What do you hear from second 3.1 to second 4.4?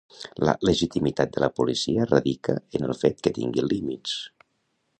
que tingui límits.